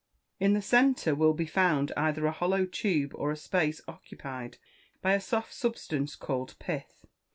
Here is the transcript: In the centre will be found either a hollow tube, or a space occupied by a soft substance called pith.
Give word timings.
In 0.39 0.53
the 0.53 0.63
centre 0.63 1.13
will 1.13 1.35
be 1.35 1.45
found 1.45 1.91
either 1.95 2.25
a 2.25 2.31
hollow 2.31 2.65
tube, 2.65 3.11
or 3.13 3.31
a 3.31 3.35
space 3.37 3.81
occupied 3.87 4.57
by 4.99 5.13
a 5.13 5.21
soft 5.21 5.53
substance 5.53 6.15
called 6.15 6.55
pith. 6.57 7.05